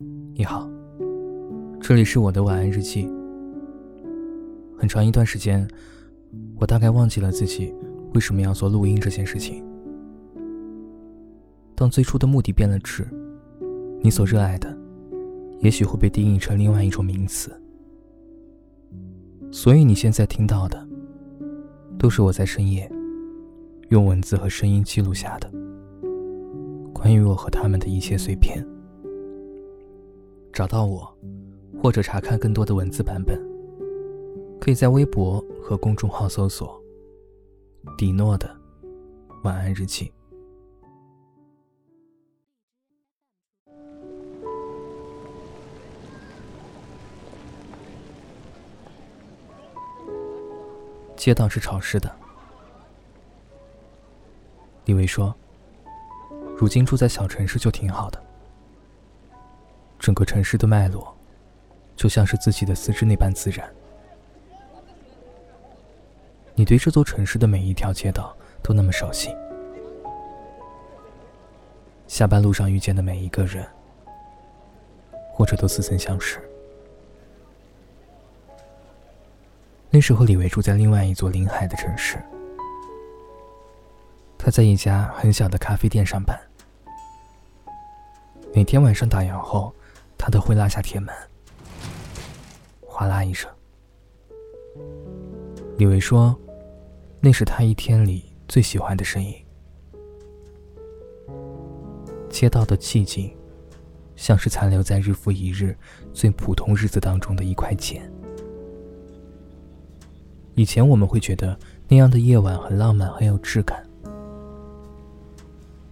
[0.00, 0.70] 你好，
[1.80, 3.10] 这里是我的晚安日记。
[4.78, 5.66] 很长一段时间，
[6.54, 7.74] 我大概忘记了自己
[8.14, 9.64] 为什么要做录音这件事情。
[11.74, 13.08] 当最初的目的变了质，
[14.00, 14.72] 你所热爱的，
[15.58, 17.50] 也许会被定义成另外一种名词。
[19.50, 20.86] 所以你现在听到的，
[21.98, 22.88] 都是我在深夜
[23.88, 25.50] 用文字和声音记录下的。
[26.94, 28.64] 关于我和他们的一切碎片，
[30.58, 31.16] 找到我，
[31.80, 33.40] 或者查看更多的文字版本，
[34.60, 36.82] 可以在微博和公众号搜索
[37.96, 38.50] “迪诺的
[39.44, 40.10] 晚安日记”。
[51.14, 52.12] 街道是潮湿的，
[54.86, 55.32] 李维说。
[56.56, 58.20] 如今住在小城市就挺好的，
[59.98, 61.14] 整个城市的脉络，
[61.96, 63.68] 就像是自己的四肢那般自然。
[66.54, 69.34] 你对这座城市的每一条街道都那么熟悉，
[72.06, 73.66] 下班路上遇见的每一个人，
[75.32, 76.40] 或者都似曾相识。
[79.90, 82.18] 那时候，李维住在另外一座临海的城市，
[84.36, 86.38] 他在一家很小的咖啡店上班。
[88.52, 89.72] 每天晚上打烊后，
[90.18, 91.14] 他都会拉下铁门，
[92.82, 93.50] 哗啦一声。
[95.78, 96.36] 李维说
[97.20, 99.34] ：“那是他一天里最喜欢的声音。”
[102.28, 103.34] 街道的寂静，
[104.16, 105.76] 像是残留在日复一日
[106.12, 108.02] 最普通日子当中的一块茧。
[110.54, 113.84] 以前我们会觉得那样的夜晚很浪漫，很有质感。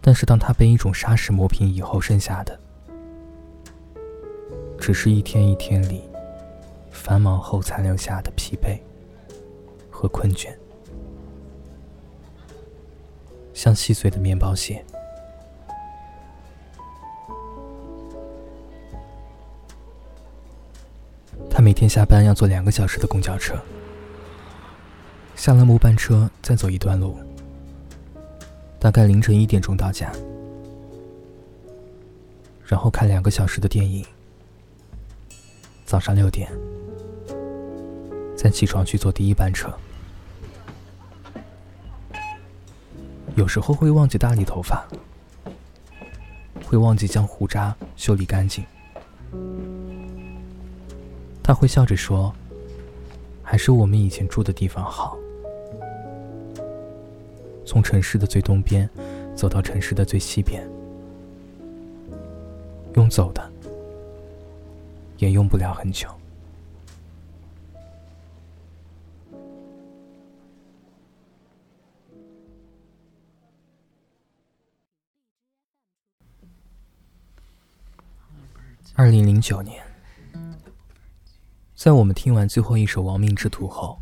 [0.00, 2.58] 但是，当它被一种沙石磨平以后，剩下的
[4.86, 6.02] 只是一天一天里
[6.90, 8.78] 繁忙后残留下的疲惫
[9.90, 10.54] 和困倦，
[13.54, 14.84] 像细碎的面包屑。
[21.48, 23.56] 他每天下班要坐两个小时的公交车，
[25.34, 27.16] 下了末班车再走一段路。
[28.78, 30.12] 大概凌晨一点钟到家，
[32.66, 34.04] 然后看两个小时的电影。
[35.94, 36.50] 早上六点
[38.34, 39.72] 再起床去坐第一班车。
[43.36, 44.84] 有时候会忘记打理头发，
[46.64, 48.64] 会忘记将胡渣修理干净。
[51.44, 52.34] 他会笑着说
[53.40, 55.16] ：“还是我们以前住的地方好。”
[57.64, 58.90] 从城市的最东边
[59.36, 60.68] 走到城市的最西边，
[62.96, 63.48] 用走的
[65.18, 66.08] 也用不了很久。
[78.96, 79.82] 二零零九年，
[81.74, 84.00] 在我们听完最后一首《亡命之徒》后。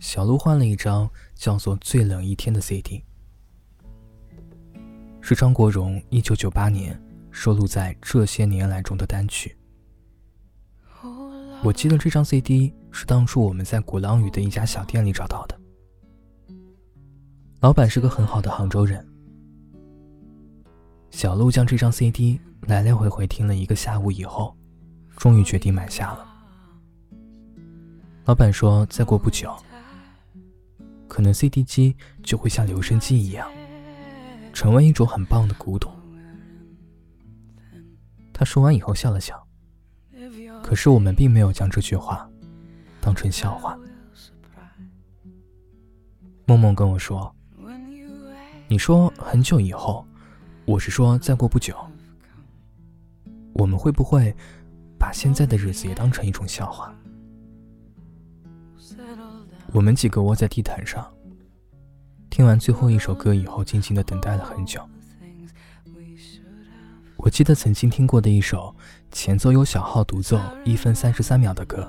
[0.00, 3.02] 小鹿换了一张叫做《最冷一天》的 CD，
[5.22, 9.56] 是张国荣1998年收录在《这些年来》中的单曲。
[11.64, 15.58] 我记得这张 CD 是当初我们在鼓浪屿的一家小店里找到的，
[17.60, 19.02] 老板是个很好的杭州人。
[21.10, 24.54] 小鹿将这张 CD 来来回回听了一个下午以后，
[25.16, 26.26] 终于决定买下了。
[28.26, 29.50] 老板说：“再过不久。”
[31.08, 33.50] 可能 CD 机就会像留声机一样，
[34.52, 35.90] 成为一种很棒的古董。
[38.34, 39.43] 他说完以后笑了笑，
[40.64, 42.26] 可是我们并没有将这句话
[42.98, 43.78] 当成笑话。
[46.46, 47.30] 梦梦跟我说
[48.66, 50.06] ：“你说很久以后，
[50.64, 51.76] 我是说再过不久，
[53.52, 54.34] 我们会不会
[54.98, 56.94] 把现在的日子也当成一种笑话？”
[59.74, 61.06] 我们几个窝在地毯上，
[62.30, 64.80] 听完最后一首歌以后，静静的等待了很久。
[67.18, 68.74] 我记得曾经听过的一首
[69.14, 71.88] 前奏由小号独奏一分三十三秒的歌，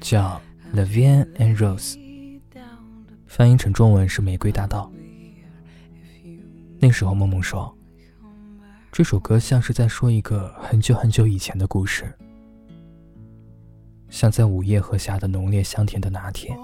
[0.00, 0.40] 叫
[0.72, 1.96] 《The Vine and Rose》，
[3.26, 4.88] 翻译成中文是《玫瑰大道》。
[6.78, 7.76] 那时候，梦梦说，
[8.92, 12.04] 这首歌像是在说一个很久很久以前的故事。
[14.08, 16.56] 像在午夜喝下的浓烈香甜的拿铁，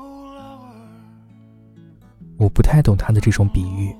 [2.39, 3.93] 我不太懂他的这种比喻，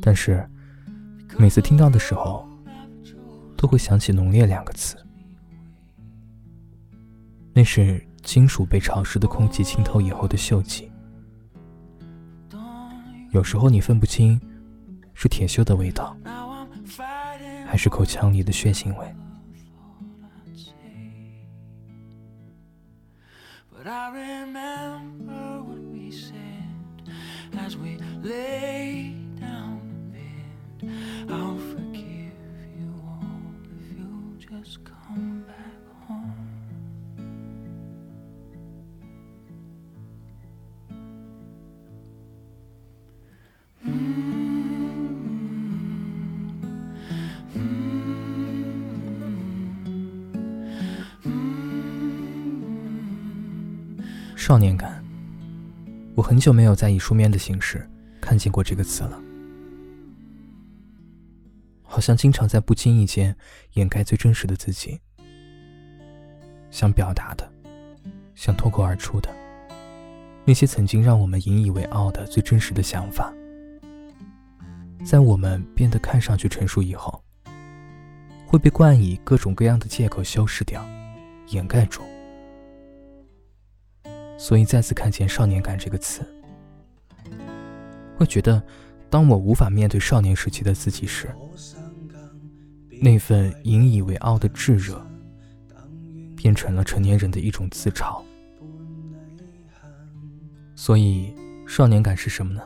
[0.00, 0.48] 但是
[1.36, 2.47] 每次听到的时候，
[3.58, 4.96] 都会想起“浓烈”两个字。
[7.52, 10.90] 那是金属被潮湿的空气浸透以后的锈迹。
[13.32, 14.40] 有时候你分不清，
[15.12, 16.16] 是铁锈的味道，
[17.66, 19.14] 还是口腔里的血腥味。
[54.48, 55.04] 少年感，
[56.14, 57.86] 我很久没有再以书面的形式
[58.18, 59.22] 看见过这个词了，
[61.82, 63.36] 好像经常在不经意间
[63.74, 64.98] 掩盖最真实的自己，
[66.70, 67.46] 想表达的，
[68.34, 69.28] 想脱口而出的，
[70.46, 73.30] 那些曾经让我们引以为傲的最真实的想法，
[75.04, 77.22] 在我们变得看上去成熟以后，
[78.46, 80.82] 会被冠以各种各样的借口修饰掉，
[81.48, 82.00] 掩盖住。
[84.38, 86.22] 所以再次看见“少年感”这个词，
[88.16, 88.62] 会觉得，
[89.10, 91.28] 当我无法面对少年时期的自己时，
[93.02, 95.04] 那份引以为傲的炙热，
[96.36, 98.22] 变成了成年人的一种自嘲。
[100.76, 101.34] 所以，
[101.66, 102.62] 少年感是什么呢？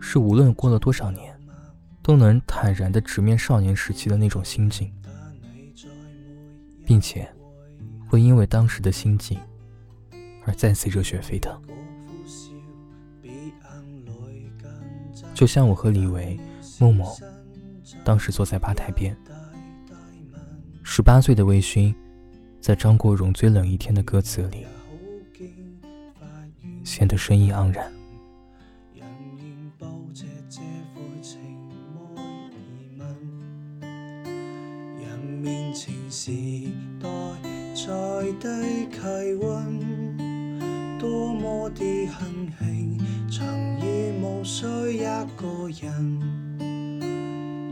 [0.00, 1.38] 是无论过了多少年，
[2.02, 4.90] 都能坦然地直面少年时期的那种心境，
[6.86, 7.30] 并且，
[8.08, 9.38] 会因为当时的心境。
[10.44, 11.60] 而再次热血沸腾，
[15.34, 16.38] 就像我和李维、
[16.78, 17.16] 默默
[18.04, 19.16] 当时坐在吧台边，
[20.82, 21.94] 十八岁的魏勋，
[22.60, 24.66] 在张国荣《最冷一天》的歌词里，
[26.84, 27.92] 显得生意盎然。
[41.12, 42.98] 多么的庆幸，
[43.30, 43.44] 曾
[43.78, 43.82] 已
[44.22, 44.64] 无需
[44.96, 45.04] 一
[45.36, 46.18] 个人，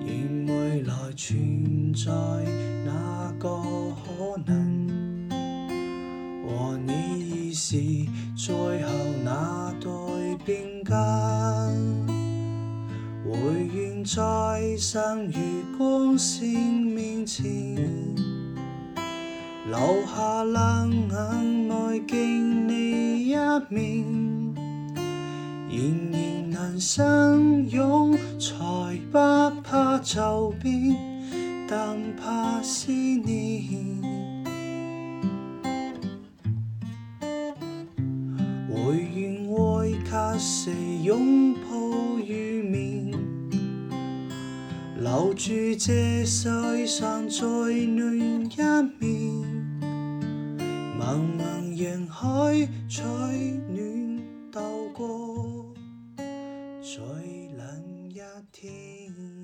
[0.04, 0.08] 而
[0.46, 2.12] 未来存在
[2.84, 3.48] 那个
[3.96, 5.30] 可能？
[6.46, 7.78] 和你已是
[8.36, 8.92] 最后
[9.24, 9.90] 那对
[10.44, 10.94] 并肩，
[13.24, 13.30] 回
[13.74, 15.38] 愿在生如
[15.78, 18.09] 光线面前，
[19.70, 23.30] 留下冷眼内敬你。
[23.30, 23.34] 一
[23.68, 24.04] 面，
[25.70, 29.18] 仍然能相拥，才不
[29.62, 30.96] 怕骤变，
[31.68, 34.02] 但怕思念。
[38.68, 39.92] 回愿爱
[40.34, 40.70] 及时
[41.04, 43.12] 拥抱雨面，
[44.98, 48.56] 留住这世上最暖一
[48.98, 48.99] 面。
[52.22, 55.74] 海，取暖渡过
[56.82, 57.00] 最
[57.56, 58.20] 冷一
[58.52, 59.39] 天。